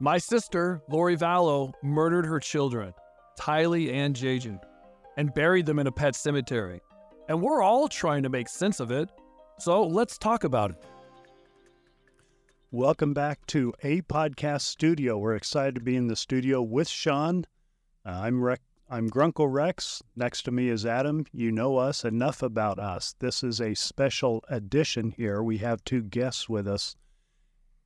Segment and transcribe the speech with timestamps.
[0.00, 2.92] My sister, Lori Vallow, murdered her children,
[3.38, 4.58] Tylee and JJ,
[5.16, 6.80] and buried them in a pet cemetery.
[7.28, 9.08] And we're all trying to make sense of it.
[9.60, 10.84] So let's talk about it.
[12.72, 15.16] Welcome back to a podcast studio.
[15.16, 17.44] We're excited to be in the studio with Sean.
[18.04, 20.02] Uh, I'm Rec- I'm Grunkle Rex.
[20.16, 21.24] Next to me is Adam.
[21.32, 23.14] You know us enough about us.
[23.20, 25.40] This is a special edition here.
[25.40, 26.96] We have two guests with us.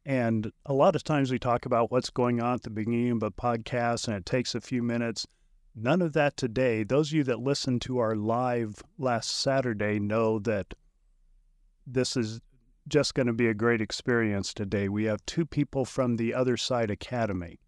[0.09, 3.23] And a lot of times we talk about what's going on at the beginning of
[3.23, 5.27] a podcast and it takes a few minutes.
[5.77, 6.83] None of that today.
[6.83, 10.73] Those of you that listened to our live last Saturday know that
[11.87, 12.41] this is
[12.89, 14.89] just going to be a great experience today.
[14.89, 17.61] We have two people from the Other Side Academy.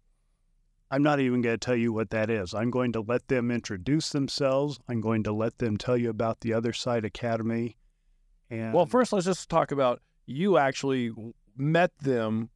[0.89, 2.55] I'm not even going to tell you what that is.
[2.55, 4.79] I'm going to let them introduce themselves.
[4.89, 7.77] I'm going to let them tell you about the Other Side Academy.
[8.49, 11.11] And Well, first, let's just talk about you actually
[11.61, 12.49] met them,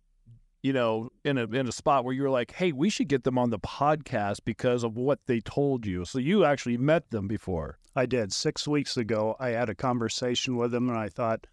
[0.63, 3.23] you know, in a in a spot where you were like, "Hey, we should get
[3.23, 7.27] them on the podcast because of what they told you." So you actually met them
[7.27, 7.77] before.
[7.95, 8.33] I did.
[8.33, 11.47] Six weeks ago, I had a conversation with them, and I thought,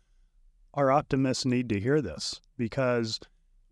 [0.74, 3.20] our optimists need to hear this because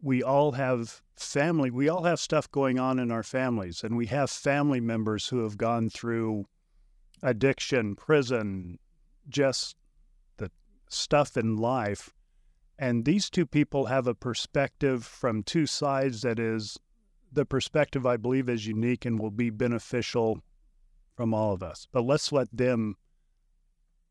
[0.02, 4.06] we all have family, we all have stuff going on in our families, and we
[4.06, 6.46] have family members who have gone through
[7.22, 8.78] addiction, prison,
[9.28, 9.76] just
[10.36, 10.50] the
[10.88, 12.14] stuff in life.
[12.80, 16.78] And these two people have a perspective from two sides that is
[17.30, 20.42] the perspective I believe is unique and will be beneficial
[21.14, 21.86] from all of us.
[21.92, 22.96] But let's let them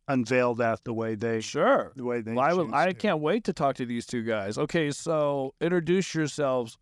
[0.07, 1.93] unveil that the way they Sure.
[1.95, 4.21] the way they Well, I, would, choose I can't wait to talk to these two
[4.21, 4.59] guys.
[4.59, 6.77] Okay, so introduce yourselves,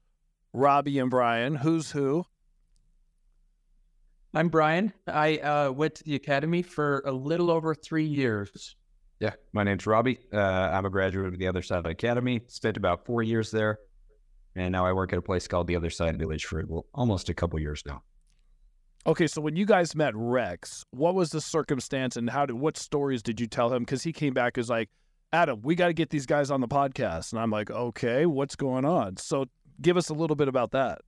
[0.52, 1.56] Robbie and Bryan.
[1.56, 2.26] Who's who?
[4.34, 4.92] I'm Bryan.
[5.08, 8.76] I uh, went to the academy for a little over three years.
[9.20, 10.20] Yeah, my name's Robbie.
[10.32, 12.42] Uh, I'm a graduate of the Other Side Academy.
[12.48, 13.80] Spent about four years there,
[14.56, 17.30] and now I work at a place called the Other Side Village for well, almost
[17.30, 18.04] a couple years now.
[19.08, 22.78] Okay, so when you guys met Rex, what was the circumstance and how did what
[22.78, 23.84] stories did you tell him?
[23.84, 24.90] Because he came back as like,
[25.32, 28.56] Adam, we got to get these guys on the podcast, and I'm like, okay, what's
[28.56, 29.18] going on?
[29.18, 29.46] So
[29.82, 31.00] give us a little bit about that.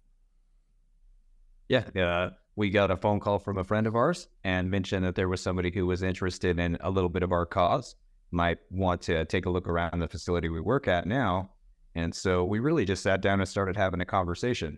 [1.68, 5.16] Yeah, uh, we got a phone call from a friend of ours and mentioned that
[5.16, 7.96] there was somebody who was interested in a little bit of our cause,
[8.32, 11.52] might want to take a look around the facility we work at now.
[11.96, 14.78] And so we really just sat down and started having a conversation.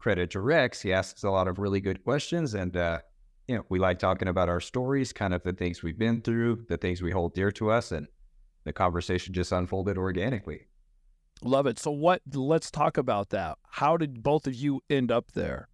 [0.00, 2.98] Credit to Rex, he asks a lot of really good questions, and uh,
[3.46, 6.64] you know we like talking about our stories, kind of the things we've been through,
[6.68, 8.08] the things we hold dear to us, and
[8.64, 10.66] the conversation just unfolded organically.
[11.44, 11.78] Love it.
[11.78, 12.22] So what?
[12.34, 13.56] Let's talk about that.
[13.68, 15.68] How did both of you end up there?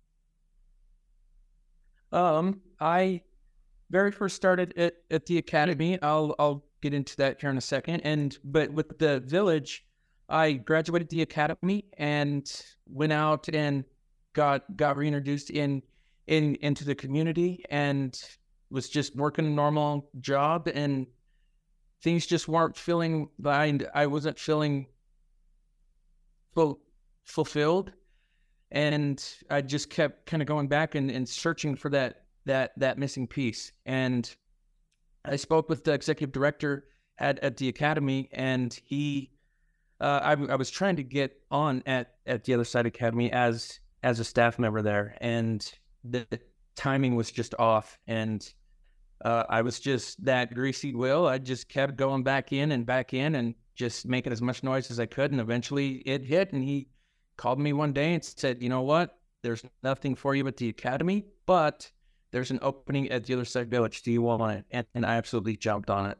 [2.13, 3.23] Um, I
[3.91, 6.01] very first started at, at the academy.
[6.03, 8.01] I'll I'll get into that here in a second.
[8.01, 9.85] And but with the village,
[10.29, 12.51] I graduated the academy and
[12.87, 13.85] went out and
[14.33, 15.83] got got reintroduced in
[16.27, 18.21] in into the community and
[18.71, 21.07] was just working a normal job and
[22.03, 24.87] things just weren't feeling behind I wasn't feeling
[26.55, 26.81] full,
[27.25, 27.93] fulfilled
[28.71, 32.99] and I just kept kind of going back and, and searching for that that that
[32.99, 33.73] missing piece.
[33.85, 34.35] And
[35.25, 36.87] I spoke with the executive director
[37.19, 39.31] at, at the academy, and he,
[40.01, 43.81] uh, I, I was trying to get on at at the other side academy as
[44.03, 45.73] as a staff member there, and
[46.05, 46.27] the,
[46.77, 48.53] timing was just off, and
[49.25, 51.27] uh, I was just that greasy wheel.
[51.27, 54.91] I just kept going back in and back in, and just making as much noise
[54.91, 56.89] as I could, and eventually it hit, and he
[57.37, 59.19] called me one day and said, "You know what?
[59.43, 61.91] There's nothing for you at the academy, but
[62.33, 64.03] there's an opening at the other side village.
[64.03, 66.19] Do you want it?" And, and I absolutely jumped on it.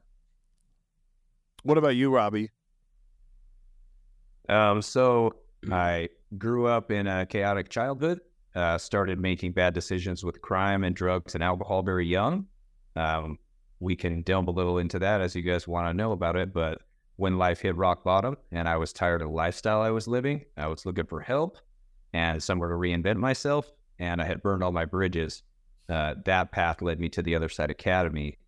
[1.63, 2.51] What about you, Robbie?
[4.49, 5.35] Um, so
[5.71, 8.21] I grew up in a chaotic childhood.
[8.55, 12.47] Uh, started making bad decisions with crime and drugs and alcohol very young.
[12.95, 13.39] Um,
[13.81, 16.55] we can delve a little into that as you guys want to know about it.
[16.55, 16.81] But
[17.17, 20.45] when life hit rock bottom and I was tired of the lifestyle I was living,
[20.57, 21.59] I was looking for help
[22.13, 23.71] and somewhere to reinvent myself.
[23.99, 25.43] And I had burned all my bridges.
[25.89, 28.39] Uh, that path led me to the Other Side Academy.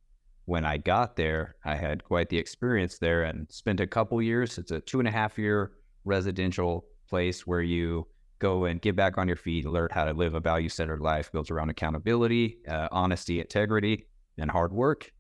[0.45, 4.59] When I got there, I had quite the experience there and spent a couple years.
[4.59, 5.73] It's a two and a half year
[6.05, 8.07] residential place where you
[8.39, 11.33] go and get back on your feet, learn how to live a value centered life
[11.33, 14.07] built around accountability, uh, honesty, integrity,
[14.39, 15.13] and hard work.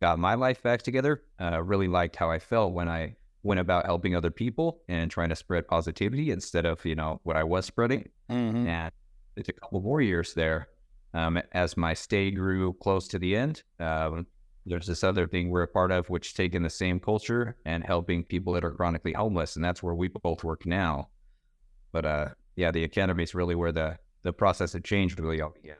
[0.00, 1.22] Got my life back together.
[1.40, 5.28] Uh, really liked how I felt when I went about helping other people and trying
[5.30, 8.08] to spread positivity instead of you know what I was spreading.
[8.30, 8.66] Mm-hmm.
[8.66, 8.92] And
[9.36, 10.68] it's a couple more years there.
[11.14, 14.26] Um, as my stay grew close to the end, um,
[14.66, 18.22] there's this other thing we're a part of, which taking the same culture and helping
[18.22, 21.08] people that are chronically homeless, and that's where we both work now.
[21.92, 25.50] But uh, yeah, the academy is really where the the process of change really all
[25.50, 25.76] began.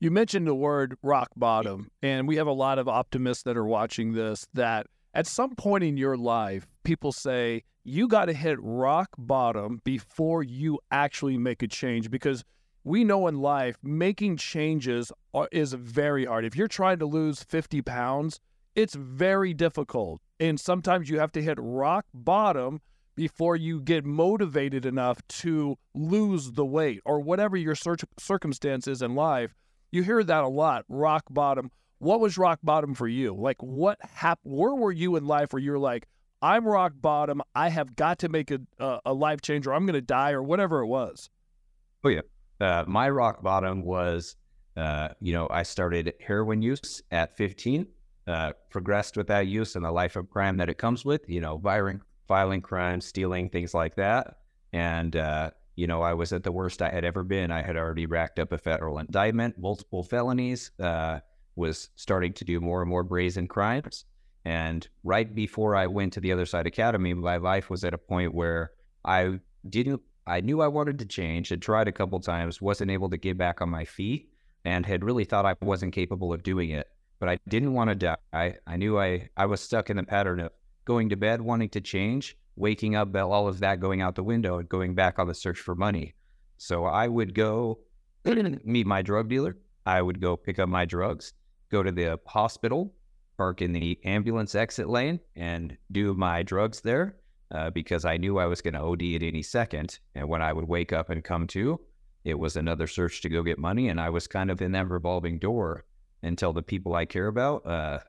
[0.00, 3.66] You mentioned the word rock bottom, and we have a lot of optimists that are
[3.66, 8.58] watching this that at some point in your life, people say you got to hit
[8.60, 12.44] rock bottom before you actually make a change because
[12.84, 16.44] we know in life making changes are, is very hard.
[16.44, 18.38] If you're trying to lose 50 pounds,
[18.76, 20.20] it's very difficult.
[20.38, 22.82] And sometimes you have to hit rock bottom
[23.16, 29.56] before you get motivated enough to lose the weight or whatever your circumstances in life.
[29.90, 31.70] You hear that a lot, rock bottom.
[31.98, 33.34] What was rock bottom for you?
[33.34, 34.54] Like what happened?
[34.54, 36.06] Where were you in life where you're like,
[36.40, 37.42] I'm rock bottom.
[37.54, 40.32] I have got to make a, a, a life change or I'm going to die
[40.32, 41.30] or whatever it was.
[42.04, 42.20] Oh, yeah.
[42.60, 44.36] Uh, my rock bottom was,
[44.76, 47.86] uh, you know, I started heroin use at 15,
[48.26, 51.40] uh, progressed with that use and the life of crime that it comes with, you
[51.40, 54.38] know, violent, violent crime, stealing, things like that.
[54.72, 57.52] And, uh, you know, I was at the worst I had ever been.
[57.52, 61.20] I had already racked up a federal indictment, multiple felonies, uh,
[61.54, 64.04] was starting to do more and more brazen crimes.
[64.44, 67.98] And right before I went to the Other Side Academy, my life was at a
[67.98, 68.72] point where
[69.04, 69.38] I
[69.68, 73.16] didn't, I knew I wanted to change, had tried a couple times, wasn't able to
[73.16, 74.32] get back on my feet,
[74.64, 76.88] and had really thought I wasn't capable of doing it.
[77.20, 78.16] But I didn't want to die.
[78.32, 80.50] I, I knew I, I was stuck in the pattern of
[80.84, 84.58] going to bed, wanting to change, waking up, all of that going out the window,
[84.58, 86.14] and going back on the search for money.
[86.56, 87.78] So I would go
[88.24, 89.56] meet my drug dealer.
[89.86, 91.32] I would go pick up my drugs,
[91.70, 92.92] go to the hospital,
[93.38, 97.16] park in the ambulance exit lane and do my drugs there
[97.52, 99.98] uh, because I knew I was going to OD at any second.
[100.14, 101.80] And when I would wake up and come to,
[102.24, 103.88] it was another search to go get money.
[103.88, 105.84] And I was kind of in that revolving door
[106.22, 108.00] until the people I care about, uh,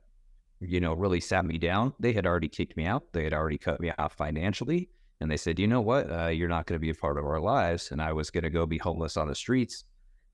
[0.59, 1.93] you know, really sat me down.
[1.99, 4.89] They had already kicked me out, they had already cut me off financially.
[5.21, 6.09] And they said, you know what?
[6.09, 7.91] Uh, you're not going to be a part of our lives.
[7.91, 9.83] And I was going to go be homeless on the streets.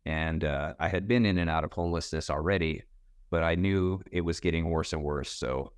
[0.05, 2.83] And uh, I had been in and out of homelessness already
[3.29, 5.29] but I knew it was getting worse and worse.
[5.29, 5.73] So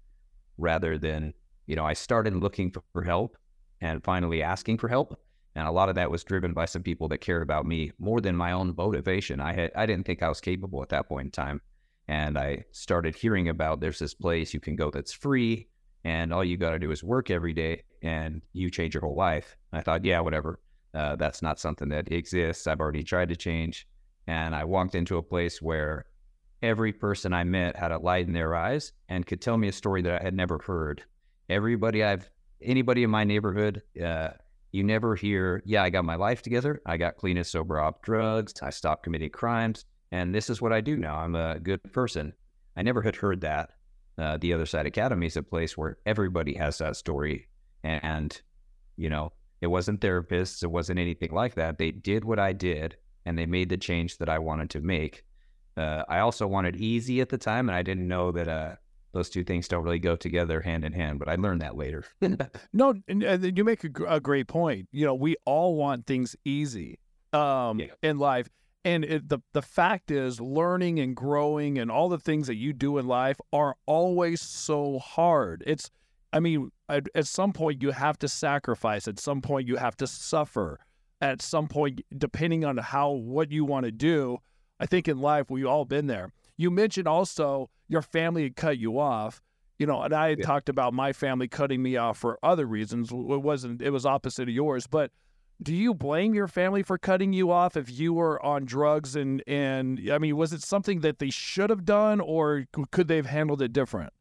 [0.57, 1.33] rather than,
[1.65, 3.37] you know, I started looking for help
[3.81, 5.19] and finally asking for help.
[5.55, 8.21] And a lot of that was driven by some people that care about me more
[8.21, 9.39] than my own motivation.
[9.39, 11.61] I had I didn't think I was capable at that point in time.
[12.07, 15.67] And I started hearing about there's this place you can go that's free
[16.03, 19.15] and all you got to do is work every day and you change your whole
[19.15, 19.57] life.
[19.73, 20.59] I thought, yeah, whatever.
[20.93, 22.65] Uh, that's not something that exists.
[22.65, 23.87] I've already tried to change.
[24.27, 26.05] And I walked into a place where
[26.61, 29.73] every person I met had a light in their eyes and could tell me a
[29.73, 31.03] story that I had never heard.
[31.49, 32.29] Everybody I've,
[32.61, 34.29] anybody in my neighborhood, uh,
[34.71, 36.81] you never hear, yeah, I got my life together.
[36.85, 38.53] I got clean and sober off drugs.
[38.61, 39.85] I stopped committing crimes.
[40.11, 41.17] And this is what I do now.
[41.17, 42.33] I'm a good person.
[42.75, 43.71] I never had heard that.
[44.17, 47.47] Uh, the Other Side Academy is a place where everybody has that story.
[47.83, 48.39] And,
[48.95, 49.31] you know,
[49.61, 51.77] it wasn't therapists, it wasn't anything like that.
[51.77, 55.25] They did what I did and they made the change that I wanted to make.
[55.75, 58.75] Uh, I also wanted easy at the time, and I didn't know that uh,
[59.11, 61.19] those two things don't really go together hand in hand.
[61.19, 62.05] But I learned that later.
[62.73, 64.87] no, and, and you make a, a, great point.
[64.91, 66.99] You know, we all want things easy
[67.33, 67.87] um, yeah.
[68.01, 68.49] in life,
[68.87, 72.73] and it, the the fact is, learning and growing and all the things that you
[72.73, 75.63] do in life are always so hard.
[75.67, 75.91] It's,
[76.31, 79.07] I mean, at, at some point you have to sacrifice.
[79.07, 80.79] At some point you have to suffer.
[81.19, 84.39] At some point, depending on how what you want to do
[84.79, 86.31] I think in life we've all been there.
[86.55, 89.41] You mentioned also your family had cut you off,
[89.77, 90.45] you know, and I had yeah.
[90.45, 93.11] talked about my family cutting me off for other reasons.
[93.11, 95.11] It wasn't it was opposite of yours, but
[95.61, 99.43] do you blame your family for cutting you off if you were on drugs and
[99.47, 103.25] and I mean, was it something that they should have done or could they have
[103.25, 104.13] handled it different?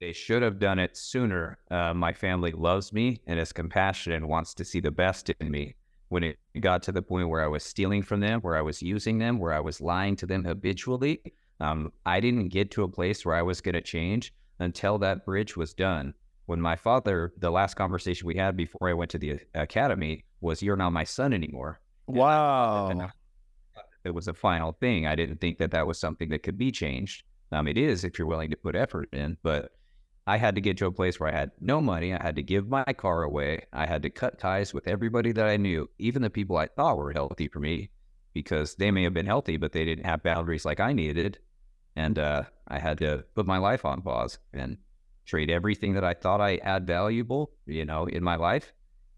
[0.00, 1.58] They should have done it sooner.
[1.70, 5.50] Uh, my family loves me and is compassionate and wants to see the best in
[5.50, 5.76] me
[6.08, 8.82] when it got to the point where I was stealing from them, where I was
[8.82, 11.22] using them, where I was lying to them habitually,
[11.60, 15.24] um, I didn't get to a place where I was going to change until that
[15.24, 16.14] bridge was done.
[16.46, 20.62] When my father, the last conversation we had before I went to the academy was,
[20.62, 21.80] You're not my son anymore.
[22.06, 22.88] Wow.
[22.88, 23.10] And
[24.04, 25.06] it was a final thing.
[25.06, 27.22] I didn't think that that was something that could be changed.
[27.52, 29.72] Um, it is if you're willing to put effort in, but
[30.26, 32.14] I had to get to a place where I had no money.
[32.14, 33.66] I had to give my car away.
[33.72, 36.96] I had to cut ties with everybody that I knew, even the people I thought
[36.96, 37.90] were healthy for me,
[38.32, 41.38] because they may have been healthy, but they didn't have boundaries like I needed.
[41.96, 44.78] And uh, I had to put my life on pause and
[45.26, 48.72] trade everything that I thought I had valuable, you know, in my life.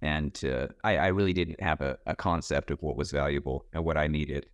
[0.05, 3.83] And uh, I, I, really didn't have a, a concept of what was valuable and
[3.83, 4.47] what I needed.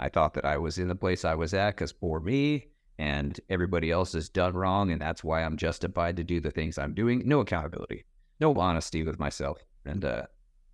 [0.00, 2.66] I thought that I was in the place I was at because for me,
[2.98, 6.78] and everybody else is done wrong and that's why I'm justified to do the things
[6.78, 7.22] I'm doing.
[7.24, 8.04] No accountability,
[8.40, 9.58] no honesty with myself.
[9.84, 10.24] And uh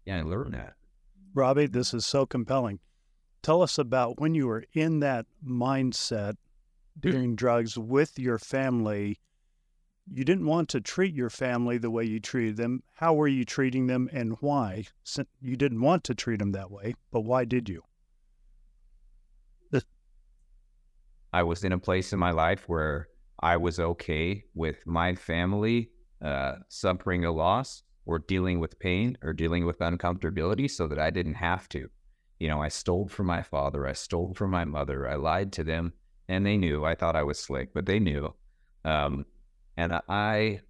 [0.07, 0.75] yeah, I learned that.
[1.35, 2.78] Robbie, this is so compelling.
[3.43, 6.37] Tell us about when you were in that mindset
[6.99, 9.19] doing drugs with your family.
[10.13, 12.83] You didn't want to treat your family the way you treated them.
[12.95, 14.85] How were you treating them and why?
[15.41, 17.83] You didn't want to treat them that way, but why did you?
[21.33, 23.09] I was in a place in my life where
[23.41, 25.91] I was okay with my family
[26.23, 31.11] uh, suffering a loss or dealing with pain or dealing with uncomfortability so that I
[31.11, 31.89] didn't have to.
[32.39, 35.65] You know, I stole from my father, I stole from my mother, I lied to
[35.65, 35.95] them,
[36.29, 36.85] and they knew.
[36.85, 38.33] I thought I was slick, but they knew.
[38.85, 39.25] Um,
[39.76, 40.61] and I,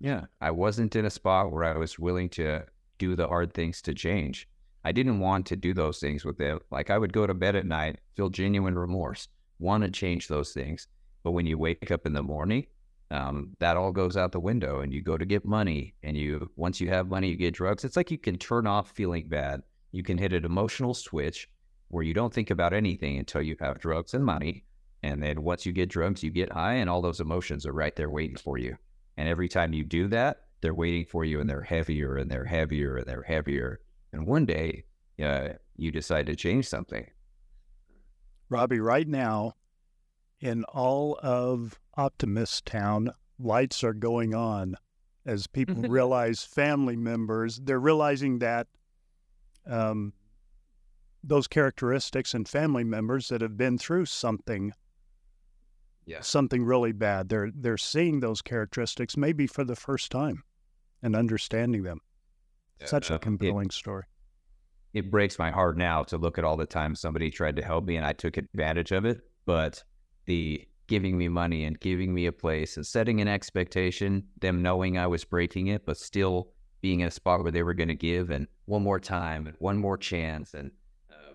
[0.00, 2.64] yeah, I wasn't in a spot where I was willing to
[2.98, 4.48] do the hard things to change.
[4.84, 6.60] I didn't want to do those things with them.
[6.70, 10.52] Like I would go to bed at night, feel genuine remorse want to change those
[10.52, 10.88] things.
[11.22, 12.66] But when you wake up in the morning,
[13.10, 15.94] um, that all goes out the window and you go to get money.
[16.02, 17.84] And you, once you have money, you get drugs.
[17.84, 19.62] It's like you can turn off feeling bad.
[19.92, 21.48] You can hit an emotional switch
[21.88, 24.64] where you don't think about anything until you have drugs and money.
[25.02, 27.94] And then once you get drugs, you get high, and all those emotions are right
[27.94, 28.76] there waiting for you.
[29.16, 32.44] And every time you do that, they're waiting for you and they're heavier and they're
[32.44, 33.80] heavier and they're heavier.
[34.12, 34.84] And one day,
[35.22, 37.06] uh, you decide to change something.
[38.48, 39.54] Robbie, right now,
[40.40, 44.76] in all of Optimist Town, lights are going on
[45.28, 45.92] as people mm-hmm.
[45.92, 48.66] realize family members, they're realizing that
[49.66, 50.12] um,
[51.22, 54.72] those characteristics and family members that have been through something
[56.08, 56.20] yeah.
[56.20, 57.28] something really bad.
[57.28, 60.42] They're they're seeing those characteristics maybe for the first time
[61.02, 62.00] and understanding them.
[62.80, 64.04] Yeah, Such a compelling it, story
[64.94, 67.84] it breaks my heart now to look at all the times somebody tried to help
[67.84, 69.20] me and I took advantage of it.
[69.44, 69.82] But
[70.26, 74.96] the giving me money and giving me a place and setting an expectation, them knowing
[74.96, 76.50] I was breaking it, but still
[76.80, 79.56] being in a spot where they were going to give and one more time and
[79.58, 80.54] one more chance.
[80.54, 80.70] And,
[81.10, 81.34] uh,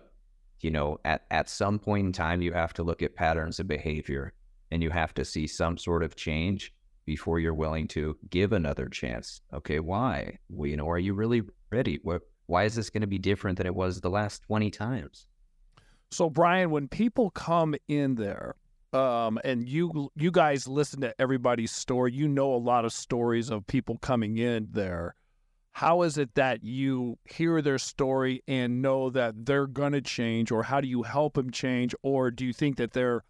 [0.60, 3.68] you know, at, at some point in time, you have to look at patterns of
[3.68, 4.32] behavior
[4.70, 6.72] and you have to see some sort of change
[7.06, 9.40] before you're willing to give another chance.
[9.52, 10.38] Okay, why?
[10.48, 12.00] Well, you know, are you really ready?
[12.02, 15.26] What why is this going to be different than it was the last 20 times?
[16.10, 18.54] So, Bryan, when people come in there,
[18.92, 23.50] um, and you you guys listen to everybody's story, you know a lot of stories
[23.50, 25.16] of people coming in there.
[25.72, 30.52] How is it that you hear their story and know that they're going to change,
[30.52, 33.24] or how do you help them change, or do you think that they're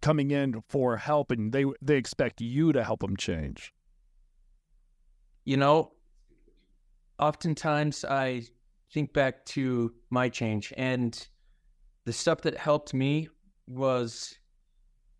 [0.00, 3.72] coming in for help and they they expect you to help them change?
[5.44, 5.92] You know,
[7.18, 8.42] oftentimes I
[8.92, 11.28] think back to my change and
[12.04, 13.28] the stuff that helped me
[13.66, 14.38] was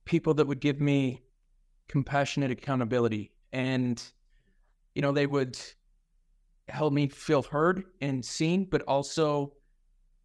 [0.05, 1.23] people that would give me
[1.89, 4.03] compassionate accountability and
[4.95, 5.59] you know they would
[6.69, 9.53] help me feel heard and seen but also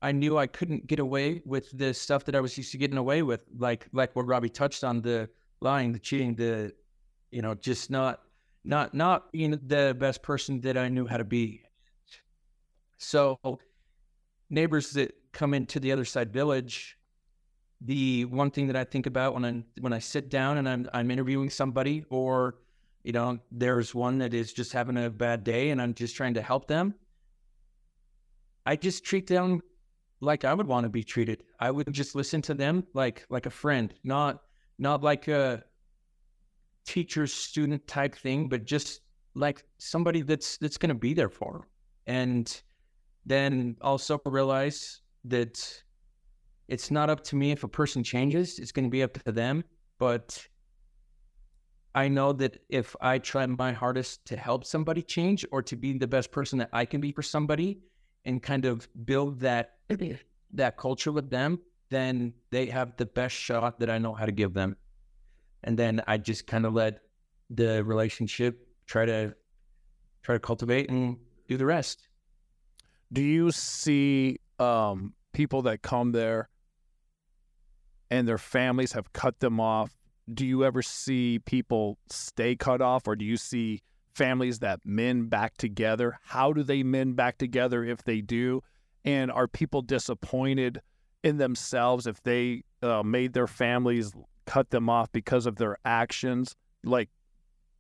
[0.04, 2.98] i knew i couldn't get away with the stuff that i was used to getting
[2.98, 5.28] away with like like what robbie touched on the
[5.62, 6.72] lying the cheating the
[7.32, 8.22] you know just not
[8.64, 11.64] not not being the best person that i knew how to be.
[12.98, 13.38] So
[14.50, 16.98] neighbors that come into the other side village,
[17.82, 20.90] the one thing that I think about when I when I sit down and I'm
[20.94, 22.56] I'm interviewing somebody or
[23.04, 26.36] you know there's one that is just having a bad day and I'm just trying
[26.36, 26.96] to help them,
[28.66, 29.62] I just treat them
[30.24, 31.44] like I would want to be treated.
[31.60, 34.42] I would just listen to them like like a friend, not
[34.80, 35.64] not like a
[36.86, 39.02] teacher student type thing, but just
[39.36, 41.64] like somebody that's that's going to be there for them.
[42.08, 42.62] And
[43.26, 45.84] then also realize that
[46.68, 49.32] it's not up to me if a person changes, it's going to be up to
[49.32, 49.64] them.
[50.00, 50.46] But
[51.96, 55.98] I know that if I try my hardest to help somebody change or to be
[55.98, 57.82] the best person that I can be for somebody
[58.26, 59.74] and kind of build that
[60.54, 61.60] that culture with them,
[61.90, 64.76] then they have the best shot that I know how to give them.
[65.64, 67.02] And then I just kind of let
[67.50, 69.36] the relationship try to
[70.24, 72.08] try to cultivate and do the rest
[73.14, 76.50] do you see um, people that come there
[78.10, 79.92] and their families have cut them off?
[80.34, 83.82] Do you ever see people stay cut off, or do you see
[84.16, 86.18] families that mend back together?
[86.24, 88.64] How do they mend back together if they do?
[89.06, 90.82] And are people disappointed
[91.24, 94.14] in themselves if they uh, made their families
[94.46, 96.56] cut them off because of their actions?
[96.84, 97.10] Like,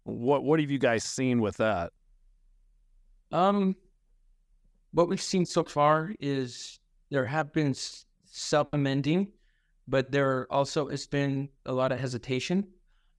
[0.03, 1.91] what what have you guys seen with that?
[3.31, 3.75] Um,
[4.91, 7.73] what we've seen so far is there have been
[8.25, 9.31] self-amending
[9.87, 12.67] but there also has been a lot of hesitation.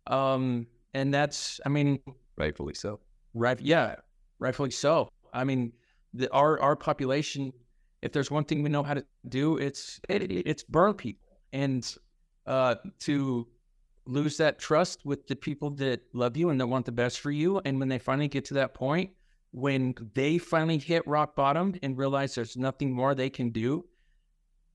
[0.07, 2.01] Um, and that's, I mean,
[2.37, 3.01] rightfully so.
[3.35, 3.61] Right.
[3.61, 3.97] Yeah.
[4.39, 5.09] Rightfully so.
[5.33, 5.73] I mean,
[6.13, 7.53] the, our, our population
[8.05, 11.97] if there's one thing we know how to do, it's it, it's burn people and
[12.47, 13.49] uh, to
[14.07, 17.31] lose that trust with the people that love you and that want the best for
[17.31, 17.61] you.
[17.65, 19.11] And when they finally get to that point,
[19.53, 23.87] when they finally hit rock bottom and realize there's nothing more they can do,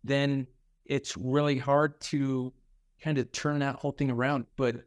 [0.04, 0.48] then
[0.86, 2.52] it's really hard to
[3.00, 4.48] kind of turn that whole thing around.
[4.58, 4.78] But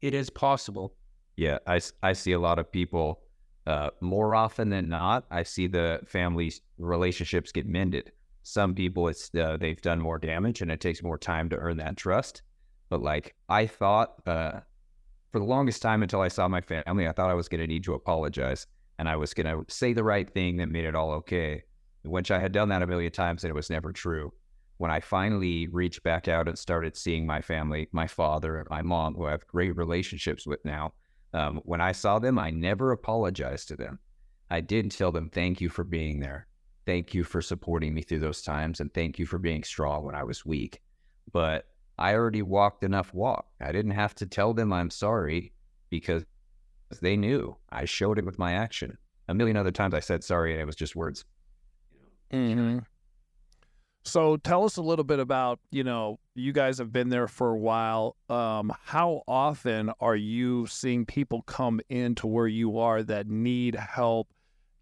[0.00, 0.94] it is possible.
[1.34, 3.22] Yeah, I, I see a lot of people
[3.68, 5.26] uh, more often than not.
[5.30, 8.12] I see the family relationships get mended.
[8.42, 11.76] Some people, it's uh, they've done more damage, and it takes more time to earn
[11.76, 12.40] that trust.
[12.88, 14.60] But like I thought, uh,
[15.30, 17.66] for the longest time until I saw my family, I thought I was going to
[17.66, 18.66] need to apologize,
[18.98, 21.62] and I was going to say the right thing that made it all okay.
[22.04, 24.32] Which I had done that a million times, and it was never true.
[24.78, 28.80] When I finally reached back out and started seeing my family, my father and my
[28.80, 30.94] mom, who I have great relationships with now,
[31.34, 33.98] um, when I saw them, I never apologized to them.
[34.50, 36.46] I did tell them, thank you for being there.
[36.86, 38.80] Thank you for supporting me through those times.
[38.80, 40.80] And thank you for being strong when I was weak.
[41.32, 41.66] But
[41.98, 43.46] I already walked enough walk.
[43.60, 45.52] I didn't have to tell them I'm sorry
[45.90, 46.24] because
[47.02, 47.56] they knew.
[47.70, 48.96] I showed it with my action.
[49.28, 51.24] A million other times I said sorry and it was just words.
[52.32, 52.78] Mm-hmm.
[54.04, 57.50] So tell us a little bit about, you know, you guys have been there for
[57.50, 58.16] a while.
[58.30, 64.28] Um, how often are you seeing people come into where you are that need help?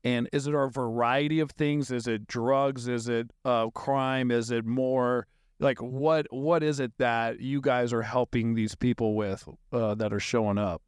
[0.04, 1.90] And is it a variety of things?
[1.90, 2.86] Is it drugs?
[2.86, 4.30] Is it uh, crime?
[4.30, 5.26] Is it more
[5.58, 6.28] like what?
[6.30, 10.58] What is it that you guys are helping these people with uh, that are showing
[10.58, 10.82] up?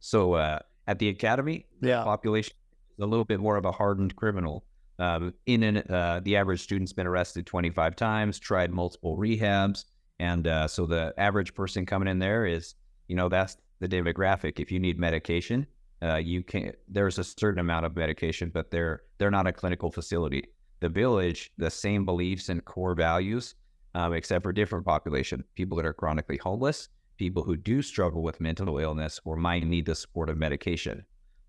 [0.00, 2.54] So uh, at the academy, yeah, population
[2.96, 4.64] is a little bit more of a hardened criminal.
[4.98, 9.84] Um, in an, uh, the average student's been arrested 25 times, tried multiple rehabs,
[10.18, 12.74] and uh, so the average person coming in there is,
[13.06, 14.58] you know, that's the demographic.
[14.58, 15.66] If you need medication,
[16.02, 16.72] uh, you can.
[16.88, 20.44] There's a certain amount of medication, but they're they're not a clinical facility.
[20.80, 23.54] The village, the same beliefs and core values,
[23.94, 25.44] um, except for different population.
[25.54, 29.86] People that are chronically homeless, people who do struggle with mental illness or might need
[29.86, 31.04] the support of medication.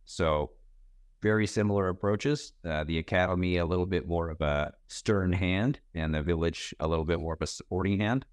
[0.05, 0.51] So
[1.21, 2.53] very similar approaches.
[2.65, 6.87] Uh, the academy a little bit more of a stern hand, and the village a
[6.87, 8.25] little bit more of a supporting hand.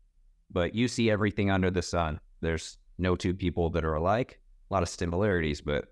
[0.50, 2.20] But you see everything under the sun.
[2.40, 4.40] There's no two people that are alike.
[4.70, 5.86] A lot of similarities, but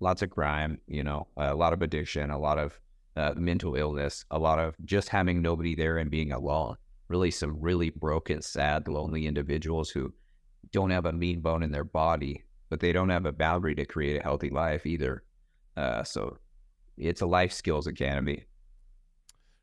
[0.00, 0.80] lots of crime.
[0.86, 2.78] You know, a lot of addiction, a lot of
[3.16, 6.76] uh, mental illness, a lot of just having nobody there and being alone.
[7.08, 10.12] Really, some really broken, sad, lonely individuals who
[10.72, 13.84] don't have a mean bone in their body, but they don't have a boundary to
[13.84, 15.24] create a healthy life either.
[15.76, 16.38] Uh, so
[16.96, 18.44] it's a life skills academy.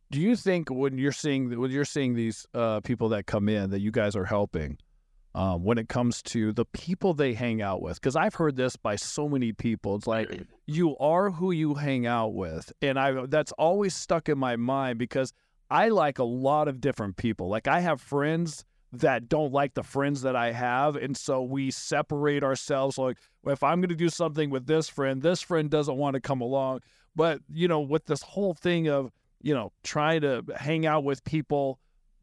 [0.10, 3.72] Do you think when you're seeing when you're seeing these uh, people that come in
[3.72, 4.78] that you guys are helping,
[5.36, 8.00] um, when it comes to the people they hang out with?
[8.00, 9.96] Because I've heard this by so many people.
[9.96, 14.38] It's like you are who you hang out with, and I that's always stuck in
[14.38, 15.34] my mind because
[15.70, 17.50] I like a lot of different people.
[17.50, 20.96] Like I have friends that don't like the friends that I have.
[20.96, 22.98] And so we separate ourselves.
[22.98, 26.22] Like, if I'm going to do something with this friend, this friend doesn't want to
[26.22, 26.82] come along.
[27.16, 31.24] But, you know, with this whole thing of, you know, trying to hang out with
[31.24, 31.80] people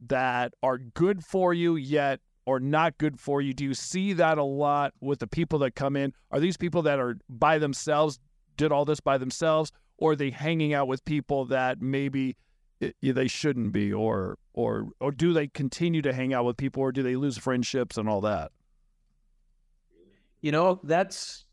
[0.07, 4.39] that are good for you, yet or not good for you, do you see that
[4.39, 6.13] a lot with the people that come in?
[6.31, 8.19] Are these people that are by themselves,
[8.57, 12.37] did all this by themselves, or are they hanging out with people that maybe
[13.03, 16.93] they shouldn't be or or or do they continue to hang out with people or
[16.93, 18.53] do they lose friendships and all that?
[20.41, 21.45] You know that's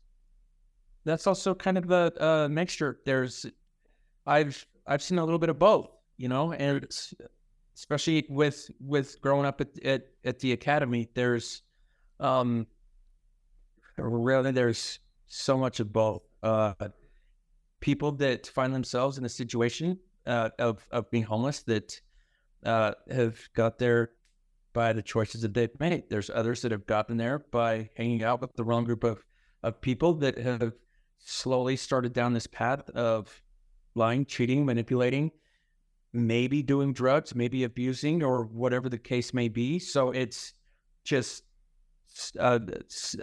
[1.04, 3.00] that's also kind of a, a mixture.
[3.04, 3.46] There's
[4.26, 6.86] i've i've seen a little bit of both you know and
[7.76, 11.62] especially with with growing up at at, at the academy there's
[12.20, 12.66] um
[13.98, 16.74] really there's so much of both uh
[17.80, 22.00] people that find themselves in a situation uh, of of being homeless that
[22.64, 24.10] uh, have got there
[24.72, 26.04] by the choices that they've made.
[26.08, 29.24] There's others that have gotten there by hanging out with the wrong group of
[29.62, 30.72] of people that have
[31.18, 33.42] slowly started down this path of
[33.94, 35.30] lying, cheating, manipulating,
[36.12, 39.78] maybe doing drugs, maybe abusing, or whatever the case may be.
[39.78, 40.54] So it's
[41.04, 41.44] just
[42.38, 42.60] a,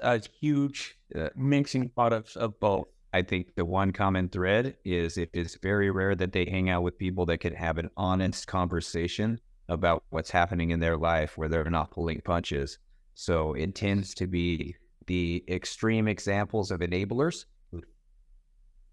[0.02, 2.88] a huge uh, mixing pot of, of both.
[3.12, 6.84] I think the one common thread is it is very rare that they hang out
[6.84, 11.50] with people that can have an honest conversation about what's happening in their life where
[11.50, 12.78] they're not pulling punches.
[13.16, 14.76] So it tends to be
[15.08, 17.82] the extreme examples of enablers who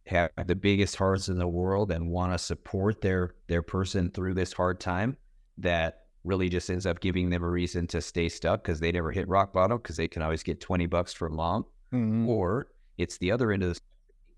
[0.06, 4.34] have the biggest hearts in the world and want to support their their person through
[4.34, 5.16] this hard time
[5.58, 9.12] that really just ends up giving them a reason to stay stuck because they never
[9.12, 12.28] hit rock bottom because they can always get 20 bucks for mom mm-hmm.
[12.28, 13.80] or it's the other end of the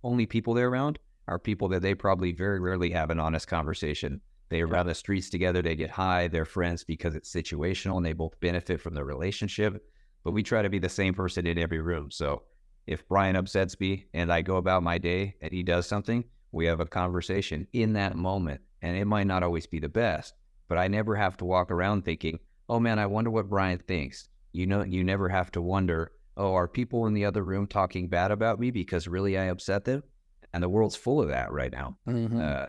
[0.02, 4.20] only people they're around are people that they probably very rarely have an honest conversation.
[4.48, 8.06] They are around the streets together, they get high, they're friends because it's situational and
[8.06, 9.84] they both benefit from the relationship.
[10.24, 12.10] But we try to be the same person in every room.
[12.10, 12.42] So
[12.86, 16.64] if Bryan upsets me and I go about my day and he does something, we
[16.66, 18.62] have a conversation in that moment.
[18.80, 20.34] And it might not always be the best,
[20.68, 24.28] but I never have to walk around thinking, oh man, I wonder what Bryan thinks.
[24.52, 28.08] You know, you never have to wonder, oh, are people in the other room talking
[28.08, 30.02] bad about me because really I upset them?
[30.54, 31.98] And the world's full of that right now.
[32.08, 32.40] Mm-hmm.
[32.40, 32.66] Uh,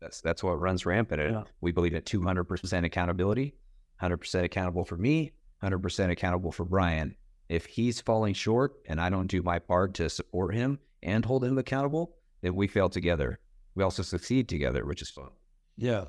[0.00, 1.20] that's that's what runs rampant.
[1.20, 1.42] And Yeah.
[1.60, 3.54] we believe in 200% accountability,
[4.00, 7.16] 100% accountable for me, 100% accountable for Bryan.
[7.48, 11.44] If he's falling short and I don't do my part to support him and hold
[11.44, 13.40] him accountable, then we fail together.
[13.74, 15.30] We also succeed together, which is fun.
[15.76, 16.04] Yeah.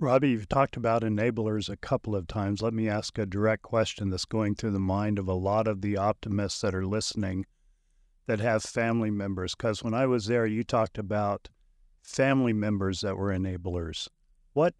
[0.00, 2.62] Robbie, you've talked about enablers a couple of times.
[2.62, 5.82] Let me ask a direct question that's going through the mind of a lot of
[5.82, 7.44] the optimists that are listening
[8.26, 9.54] that have family members.
[9.54, 11.50] Because when I was there, you talked about
[12.02, 14.08] family members that were enablers.
[14.54, 14.74] What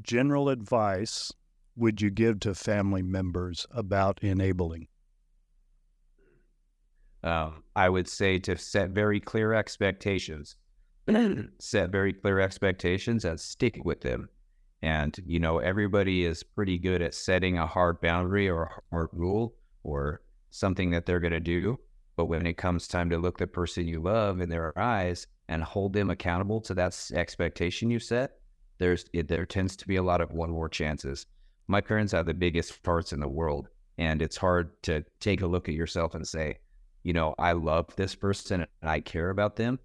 [0.00, 1.30] general advice
[1.76, 4.88] would you give to family members about enabling?
[7.22, 10.56] Um, I would say to set very clear expectations,
[11.58, 14.30] set very clear expectations and stick with them.
[14.82, 19.10] And, you know, everybody is pretty good at setting a hard boundary or a hard
[19.12, 21.78] rule or something that they're going to do.
[22.16, 25.62] But when it comes time to look the person you love in their eyes and
[25.62, 28.38] hold them accountable to that expectation you set,
[28.78, 31.26] there's it, there tends to be a lot of one more chances.
[31.68, 33.68] My parents have the biggest hearts in the world,
[33.98, 36.58] and it's hard to take a look at yourself and say,
[37.04, 39.78] you know, I love this person and I care about them,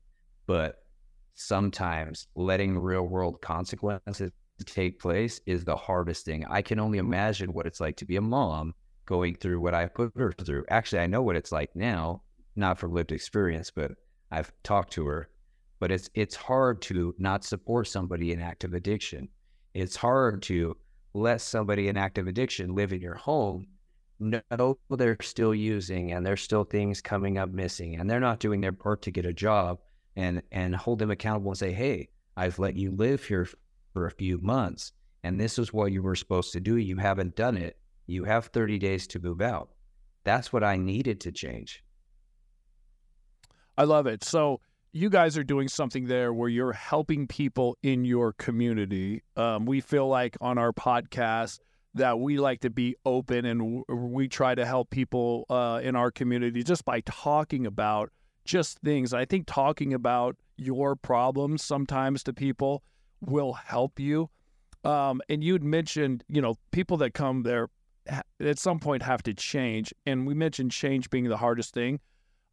[0.47, 0.83] but
[1.35, 4.31] sometimes letting real world consequences
[4.65, 6.45] take place is the hardest thing.
[6.49, 7.07] I can only mm-hmm.
[7.07, 8.73] imagine what it's like to be a mom
[9.05, 10.65] going through what I put her through.
[10.69, 12.21] Actually, I know what it's like now,
[12.55, 13.91] not from lived experience, but
[14.31, 15.29] I've talked to her.
[15.79, 19.29] But it's it's hard to not support somebody in active addiction.
[19.73, 20.75] It's hard to
[21.13, 23.67] let somebody in active addiction live in your home
[24.19, 28.61] know they're still using and there's still things coming up missing and they're not doing
[28.61, 29.77] their part to get a job
[30.15, 33.47] and and hold them accountable and say hey i've let you live here
[33.97, 34.91] for a few months
[35.23, 38.45] and this is what you were supposed to do you haven't done it you have
[38.45, 39.69] 30 days to move out
[40.23, 41.83] that's what i needed to change
[43.77, 44.23] I love it.
[44.23, 44.59] So
[44.91, 49.21] you guys are doing something there where you're helping people in your community.
[49.35, 51.59] Um, we feel like on our podcast
[51.93, 56.09] that we like to be open and we try to help people uh, in our
[56.09, 58.11] community just by talking about
[58.45, 59.13] just things.
[59.13, 62.81] I think talking about your problems sometimes to people
[63.21, 64.29] will help you.
[64.83, 67.69] Um, and you'd mentioned, you know, people that come there
[68.39, 69.93] at some point have to change.
[70.05, 71.99] And we mentioned change being the hardest thing.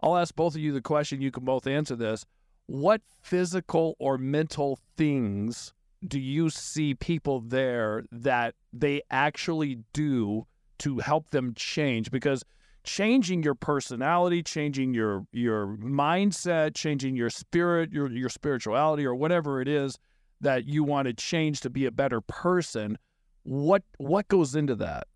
[0.01, 1.21] I'll ask both of you the question.
[1.21, 2.25] You can both answer this.
[2.67, 5.73] What physical or mental things
[6.07, 10.47] do you see people there that they actually do
[10.79, 12.11] to help them change?
[12.11, 12.43] Because
[12.85, 19.61] changing your personality, changing your your mindset, changing your spirit, your your spirituality, or whatever
[19.61, 19.99] it is
[20.45, 22.97] that you want to change to be a better person,
[23.43, 25.07] what what goes into that?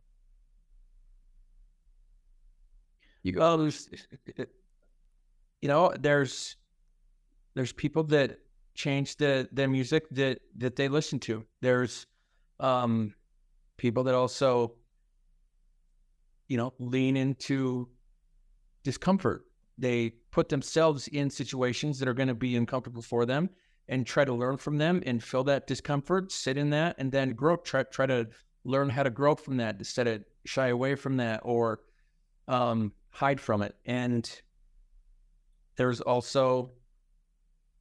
[3.22, 3.70] you go Well,
[5.60, 6.56] you know, there's
[7.54, 8.38] there's people that
[8.74, 11.44] change the the music that that they listen to.
[11.60, 12.06] There's
[12.60, 13.14] um
[13.76, 14.74] people that also,
[16.48, 17.88] you know, lean into
[18.82, 19.44] discomfort.
[19.76, 23.50] They put themselves in situations that are going to be uncomfortable for them
[23.88, 27.30] and try to learn from them and feel that discomfort, sit in that, and then
[27.30, 27.56] grow.
[27.56, 28.28] Try try to
[28.64, 31.80] learn how to grow from that instead of shy away from that or
[32.48, 33.74] um, hide from it.
[33.86, 34.30] And
[35.76, 36.72] there's also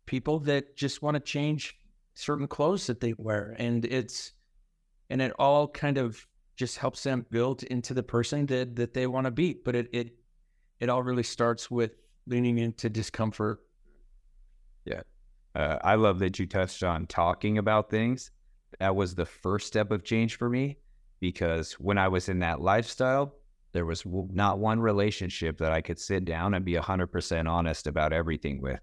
[0.06, 1.78] people that just want to change
[2.14, 4.34] certain clothes that they wear, and it's
[5.10, 9.08] and it all kind of just helps them build into the person that that they
[9.08, 9.54] want to be.
[9.54, 10.16] But it it
[10.80, 11.92] it all really starts with
[12.28, 13.60] leaning into discomfort.
[15.58, 18.30] Uh, I love that you touched on talking about things.
[18.80, 20.78] That was the first step of change for me
[21.20, 23.34] because when I was in that lifestyle,
[23.72, 28.14] there was not one relationship that I could sit down and be 100% honest about
[28.14, 28.80] everything with.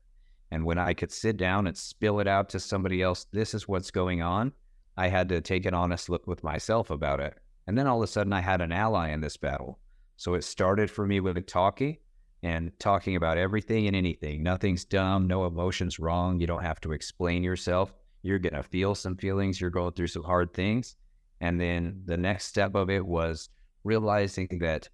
[0.51, 3.69] And when I could sit down and spill it out to somebody else, this is
[3.69, 4.53] what's going on,
[4.97, 7.35] I had to take an honest look with myself about it.
[7.69, 9.79] And then all of a sudden, I had an ally in this battle.
[10.17, 11.99] So it started for me with a talking
[12.45, 14.43] and talking about everything and anything.
[14.43, 16.39] Nothing's dumb, no emotions wrong.
[16.39, 17.95] You don't have to explain yourself.
[18.23, 19.59] You're going to feel some feelings.
[19.59, 20.95] You're going through some hard things.
[21.41, 23.49] And then the next step of it was
[23.83, 24.91] realizing that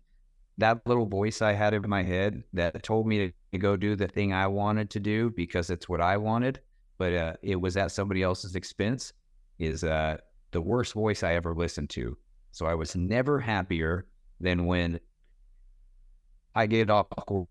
[0.59, 4.07] that little voice I had in my head that told me to go do the
[4.07, 6.61] thing I wanted to do because it's what I wanted,
[6.99, 9.13] but uh, it was at somebody else's expense,
[9.59, 10.19] is uh,
[10.53, 12.17] the worst voice I ever listened to.
[12.53, 14.07] So I was never happier
[14.39, 15.01] than when
[16.55, 17.07] I get off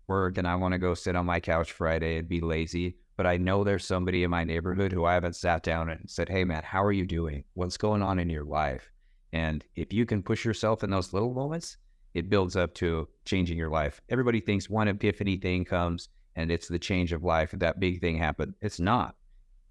[0.08, 2.96] work and I want to go sit on my couch Friday and be lazy.
[3.16, 6.28] But I know there's somebody in my neighborhood who I haven't sat down and said,
[6.28, 7.44] Hey, man, how are you doing?
[7.54, 8.90] What's going on in your life?
[9.32, 11.76] And if you can push yourself in those little moments,
[12.14, 14.00] it builds up to changing your life.
[14.08, 17.50] Everybody thinks one epiphany thing comes and it's the change of life.
[17.52, 18.54] That big thing happened.
[18.60, 19.14] It's not.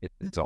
[0.02, 0.46] It's a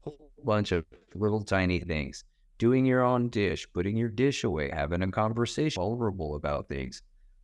[0.00, 2.24] whole bunch of little tiny things.
[2.58, 7.02] Doing your own dish, putting your dish away, having a conversation, vulnerable about things.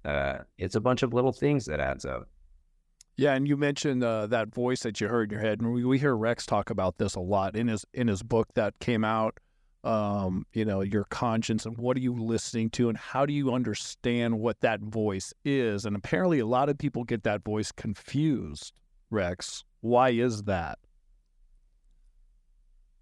[0.08, 2.28] Uh, it's a bunch of little things that adds up.
[3.16, 5.84] Yeah, and you mentioned uh, that voice that you heard in your head, and we,
[5.84, 9.04] we hear Rex talk about this a lot in his in his book that came
[9.04, 9.38] out
[9.84, 13.52] um, you know, your conscience and what are you listening to and how do you
[13.52, 15.84] understand what that voice is?
[15.84, 18.74] And apparently a lot of people get that voice confused,
[19.10, 19.64] Rex.
[19.80, 20.78] Why is that?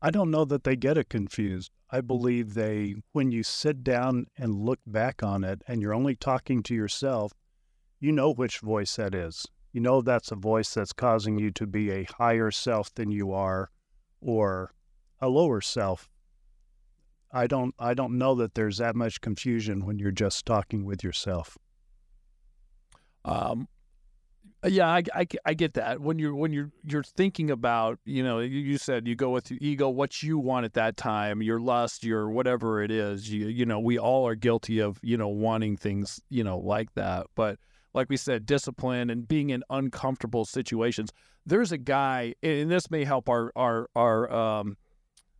[0.02, 1.72] I don't know that they get it confused.
[1.90, 6.16] I believe they, when you sit down and look back on it and you're only
[6.16, 7.32] talking to yourself,
[7.98, 9.46] you know which voice that is.
[9.72, 13.32] You know that's a voice that's causing you to be a higher self than you
[13.32, 13.70] are
[14.20, 14.72] or
[15.20, 16.09] a lower self
[17.37, 21.04] I don't I don't know that there's that much confusion when you're just talking with
[21.04, 21.59] yourself.
[23.24, 23.68] Um,
[24.64, 26.01] yeah, I, I, I, get that.
[26.01, 29.51] When you're when you're you're thinking about, you know, you, you said you go with
[29.51, 33.31] your ego, what you want at that time, your lust, your whatever it is.
[33.31, 36.95] You you know, we all are guilty of you know wanting things you know like
[36.95, 37.27] that.
[37.35, 37.59] But
[37.95, 41.11] like we said, discipline and being in uncomfortable situations.
[41.45, 44.77] There's a guy, and this may help our our our um,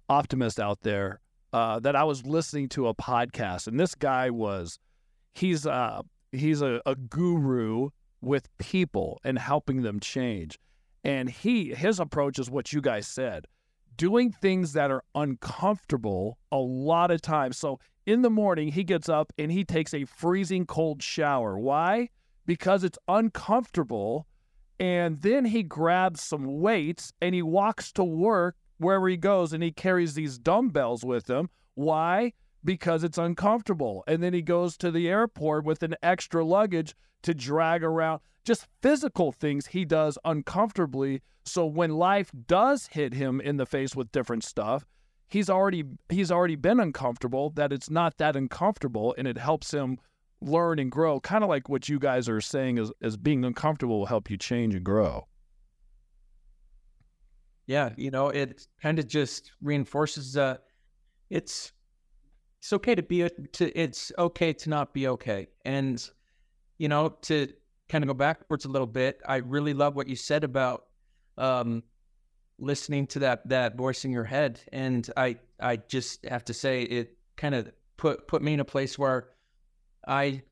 [0.09, 1.21] optimist out there
[1.53, 4.79] uh, that I was listening to a podcast, and this guy was
[5.35, 6.03] he's uh
[6.33, 10.59] he's a, a guru with people and helping them change.
[11.05, 13.47] And he his approach is what you guys said.
[13.97, 17.57] Doing things that are uncomfortable a lot of times.
[17.57, 21.59] So in the morning he gets up and he takes a freezing cold shower.
[21.59, 22.11] Why?
[22.45, 24.27] Because it's uncomfortable.
[24.79, 29.63] And then he grabs some weights and he walks to work wherever he goes and
[29.63, 31.49] he carries these dumbbells with him.
[31.75, 32.33] Why?
[32.67, 34.05] Because it's uncomfortable.
[34.07, 38.21] And then he goes to the airport with an extra luggage to drag around.
[38.45, 41.23] Just physical things he does uncomfortably.
[41.45, 44.85] So when life does hit him in the face with different stuff,
[45.29, 49.99] he's already he's already been uncomfortable that it's not that uncomfortable and it helps him
[50.43, 54.01] learn and grow kind of like what you guys are saying is, is being uncomfortable
[54.01, 55.27] will help you change and grow
[57.67, 60.57] yeah, you know, it kind of just reinforces uh
[61.29, 61.73] it's
[62.67, 65.47] it's okay to be a, to it's okay to not be okay.
[65.65, 66.05] And
[66.79, 67.47] you know, to
[67.89, 70.87] kind of go backwards a little bit, I really love what you said about
[71.39, 71.85] um
[72.59, 76.83] listening to that that voice in your head and I I just have to say
[76.83, 79.29] it kind of put put me in a place where
[80.09, 80.43] I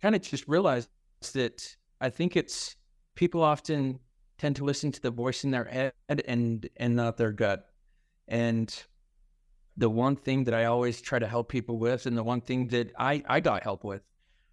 [0.00, 0.88] kind of just realized
[1.34, 2.74] that I think it's
[3.14, 4.00] people often
[4.36, 5.92] tend to listen to the voice in their head
[6.26, 7.68] and and not their gut.
[8.26, 8.68] And
[9.76, 12.68] the one thing that I always try to help people with, and the one thing
[12.68, 14.02] that I I got help with,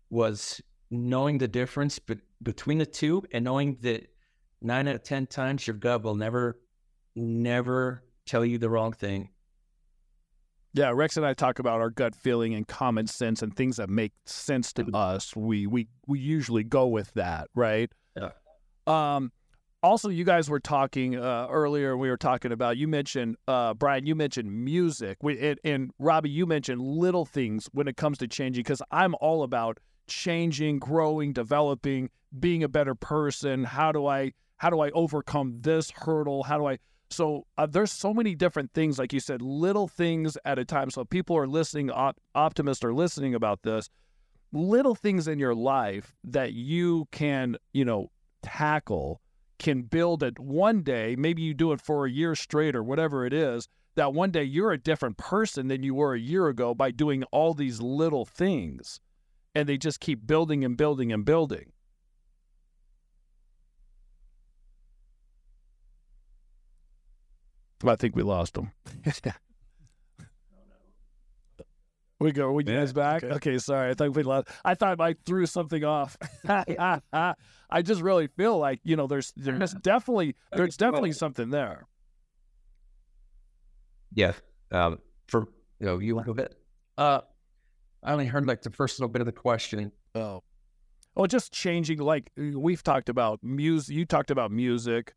[0.09, 4.07] was knowing the difference be- between the two, and knowing that
[4.61, 6.59] nine out of ten times your gut will never,
[7.15, 9.29] never tell you the wrong thing.
[10.73, 13.89] Yeah, Rex and I talk about our gut feeling and common sense and things that
[13.89, 15.35] make sense to us.
[15.35, 17.91] We we we usually go with that, right?
[18.15, 18.29] Yeah.
[18.85, 19.31] Um,
[19.81, 24.05] also you guys were talking uh, earlier we were talking about you mentioned uh, bryan
[24.05, 25.17] you mentioned music.
[25.21, 29.15] We, and, and, robbie you mentioned little things when it comes to changing because i'm
[29.21, 33.63] all about changing growing developing being a better person.
[33.63, 36.43] How do i how do i overcome this hurdle?
[36.43, 40.37] How do i so uh, there's so many different things like you said little things
[40.45, 40.89] at a time.
[40.89, 43.89] So people are listening op- optimists are listening about this.
[44.51, 48.11] Little things in your life that you can you know
[48.41, 49.21] tackle
[49.59, 53.25] can build it one day, maybe you do it for a year straight or whatever
[53.25, 56.73] it is, that one day you're a different person than you were a year ago
[56.73, 59.01] by doing all these little things.
[59.53, 61.73] And they just keep building and building and building.
[67.85, 68.71] I think we lost them.
[72.19, 72.51] We go.
[72.51, 73.23] We yeah, guys back?
[73.23, 73.35] Okay.
[73.35, 73.57] okay.
[73.59, 73.91] sorry.
[73.91, 74.49] I thought we lost.
[74.65, 76.17] I thought I threw something off.
[76.47, 81.87] I just really feel like you know, there's there's definitely there's definitely something there.
[84.13, 84.33] Yeah.
[84.71, 84.99] Um.
[85.27, 85.47] For
[85.79, 86.55] you know, you want a bit.
[86.97, 87.21] Uh,
[88.03, 89.91] I only heard like the first little bit of the question.
[90.15, 90.43] Oh.
[91.15, 91.99] Oh, just changing.
[91.99, 93.95] Like we've talked about music.
[93.95, 95.13] You talked about music,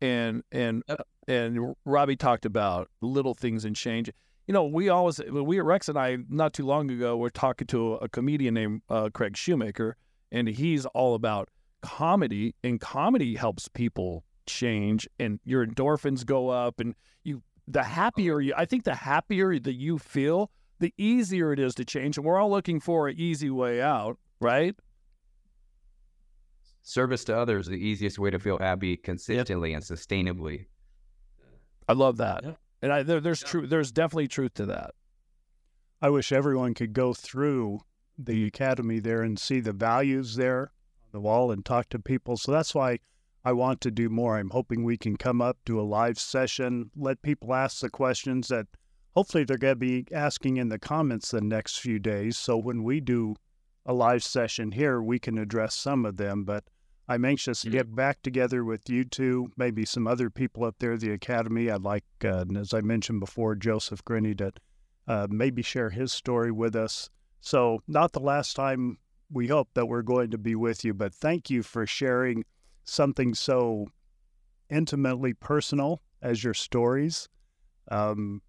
[0.00, 1.06] and and Yep.
[1.28, 4.10] and Robbie talked about little things and change.
[4.46, 7.66] You know, we always we at Rex and I not too long ago were talking
[7.68, 9.96] to a, comedian named uh, Craig Shoemaker,
[10.30, 11.48] and he's all about
[11.82, 18.40] comedy, and comedy helps people change, and your endorphins go up, and you the happier
[18.40, 18.54] you.
[18.56, 22.38] I think the happier that you feel, the easier it is to change, and we're
[22.38, 24.76] all looking for an easy way out, right?
[26.82, 30.66] Service to others, the easiest way to feel happy consistently and sustainably.
[31.88, 32.52] I love that, Yeah.
[32.82, 33.66] And I there, there's true.
[33.66, 34.92] There's definitely truth to that.
[36.00, 37.80] I wish everyone could go through
[38.18, 42.36] the academy there and see the values there on the wall and talk to people.
[42.36, 42.98] So that's why
[43.44, 44.36] I want to do more.
[44.36, 48.48] I'm hoping we can come up, do a live session, let people ask the questions
[48.48, 48.66] that
[49.14, 52.36] hopefully they're going to be asking in the comments the next few days.
[52.36, 53.36] So when we do
[53.86, 56.44] a live session here, we can address some of them.
[56.44, 56.64] But
[57.08, 60.94] I'm anxious to get back together with you two, maybe some other people up there
[60.94, 61.70] at the academy.
[61.70, 64.52] I'd like, uh, as I mentioned before, Joseph Grenny to
[65.06, 67.08] uh, maybe share his story with us.
[67.40, 68.98] So, not the last time
[69.30, 72.44] we hope that we're going to be with you, but thank you for sharing
[72.84, 73.86] something so
[74.68, 77.28] intimately personal as your stories.
[77.88, 78.42] Um,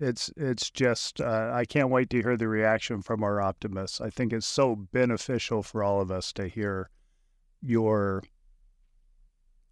[0.00, 4.00] it's it's just uh, I can't wait to hear the reaction from our optimists.
[4.00, 6.88] I think it's so beneficial for all of us to hear
[7.62, 8.22] your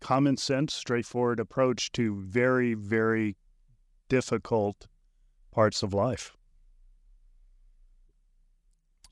[0.01, 3.37] common sense, straightforward approach to very very
[4.09, 4.87] difficult
[5.53, 6.37] parts of life.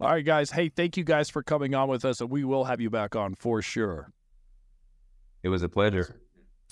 [0.00, 0.50] All right, guys.
[0.50, 3.14] Hey, thank you guys for coming on with us, and we will have you back
[3.14, 4.12] on for sure.
[5.42, 6.20] It was a pleasure.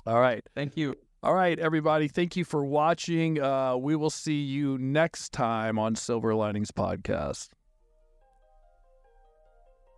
[0.07, 0.45] All right.
[0.55, 0.97] Thank you.
[1.23, 2.09] All right, everybody.
[2.09, 3.41] Thank you for watching.
[3.41, 7.51] Uh, we will see you next time on Silver Linings Podcast.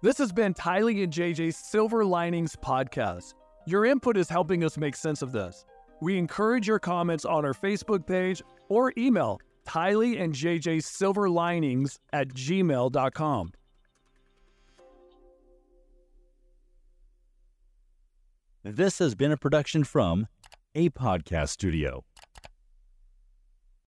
[0.05, 3.33] This has been Tylee and JJ's Silver Linings Podcast.
[3.67, 5.65] Your input is helping us make sense of this.
[6.03, 12.01] We encourage your comments on our Facebook page or email Tylee and JJ Silver Linings
[12.13, 13.53] at gmail.com.
[18.63, 20.27] This has been a production from
[20.75, 22.05] a podcast studio.